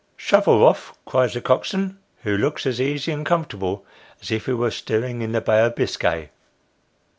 [0.27, 3.85] "Shove her off!" cries the cockswain, who looks as easy and comfortable
[4.19, 6.31] as if he were steering in the Bay of Biscay.